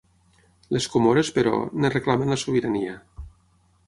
[0.75, 1.53] Les Comores, però,
[1.83, 2.97] en reclamen la sobirania.